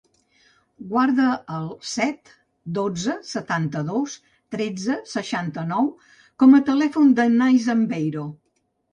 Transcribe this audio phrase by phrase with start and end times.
[0.91, 1.25] Guarda
[1.55, 2.31] el set,
[2.77, 4.15] dotze, setanta-dos,
[4.55, 5.91] tretze, seixanta-nou
[6.45, 8.25] com a telèfon del Neizan Beiro.